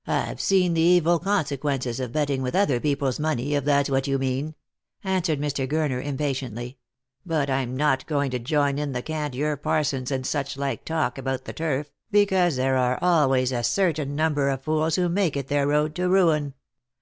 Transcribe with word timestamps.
"I've 0.06 0.40
seen 0.40 0.72
the 0.72 0.80
evil 0.80 1.18
consequences 1.18 2.00
of 2.00 2.10
betting 2.10 2.40
with 2.40 2.54
other 2.54 2.80
people's 2.80 3.20
money, 3.20 3.52
if 3.54 3.66
that's 3.66 3.90
what 3.90 4.06
you 4.06 4.18
mean," 4.18 4.54
answered 5.04 5.38
Mr. 5.38 5.68
Gurner 5.68 6.02
im 6.02 6.16
patiently;" 6.16 6.78
but 7.26 7.50
I'm 7.50 7.76
not 7.76 8.06
going 8.06 8.30
to 8.30 8.38
join 8.38 8.78
in 8.78 8.92
the 8.92 9.02
cant 9.02 9.34
your 9.34 9.54
parsons 9.58 10.10
and 10.10 10.26
such 10.26 10.56
like 10.56 10.86
talk 10.86 11.18
about 11.18 11.44
the 11.44 11.52
turf, 11.52 11.90
because 12.10 12.56
there 12.56 12.78
are 12.78 12.98
always 13.02 13.52
a 13.52 13.62
certain 13.62 14.16
number 14.16 14.48
of 14.48 14.62
fools 14.62 14.96
who 14.96 15.10
make 15.10 15.36
it 15.36 15.48
their 15.48 15.66
road 15.66 15.94
to 15.96 16.08
ruin. 16.08 16.54